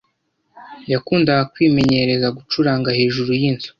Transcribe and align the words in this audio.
Yakundaga 0.91 1.43
kwimenyereza 1.53 2.27
gucuranga 2.37 2.89
hejuru 2.99 3.29
yinzu. 3.41 3.69